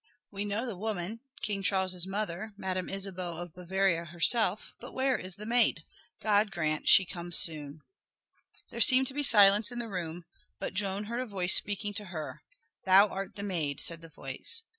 [0.31, 5.35] We know the woman, King Charles' mother, Madame Isabeau of Bavaria herself; but where is
[5.35, 5.83] the maid?
[6.23, 7.83] God grant she come soon!"
[8.71, 10.25] There seemed to be silence in the room,
[10.57, 12.41] but Joan heard a voice speaking to her.
[12.83, 14.63] "Thou art the maid," said the voice.